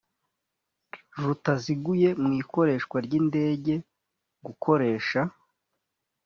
rutaziguye 1.23 2.09
mu 2.21 2.31
ikoreshwa 2.41 2.97
ry 3.05 3.13
indege 3.19 3.73
gukoresha 4.45 5.21